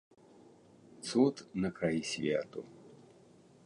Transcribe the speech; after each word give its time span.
Цуд 1.09 1.35
на 1.65 1.69
краі 1.79 2.03
свету. 2.13 2.69